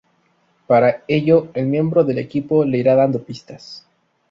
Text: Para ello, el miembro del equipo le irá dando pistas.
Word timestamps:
Para 0.65 1.03
ello, 1.07 1.51
el 1.53 1.67
miembro 1.67 2.03
del 2.03 2.17
equipo 2.17 2.65
le 2.65 2.79
irá 2.79 2.95
dando 2.95 3.21
pistas. 3.23 3.85